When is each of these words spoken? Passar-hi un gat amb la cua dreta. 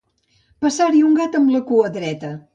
Passar-hi 0.65 1.03
un 1.11 1.15
gat 1.21 1.39
amb 1.41 1.53
la 1.59 1.63
cua 1.71 1.95
dreta. 2.01 2.35